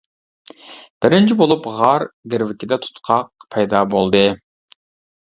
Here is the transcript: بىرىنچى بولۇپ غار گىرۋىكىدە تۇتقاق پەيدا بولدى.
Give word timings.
بىرىنچى 1.05 1.37
بولۇپ 1.43 1.69
غار 1.75 2.07
گىرۋىكىدە 2.35 2.83
تۇتقاق 2.89 3.33
پەيدا 3.57 3.87
بولدى. 3.97 4.27